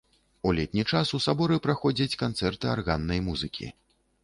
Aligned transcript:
У 0.47 0.53
летні 0.59 0.85
час 0.93 1.11
у 1.17 1.19
саборы 1.25 1.59
праходзяць 1.67 2.19
канцэрты 2.23 2.73
арганнай 2.75 3.25
музыкі. 3.31 3.73